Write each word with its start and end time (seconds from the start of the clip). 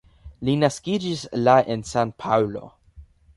Li 0.47 0.53
naskiĝis 0.61 1.21
la 1.49 1.55
en 1.75 1.85
San-Paŭlo. 1.91 2.65